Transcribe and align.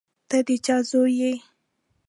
ته 0.29 0.37
د 0.47 0.49
چا 0.65 0.77
زوی 0.89 1.13
یې؟ 1.21 1.33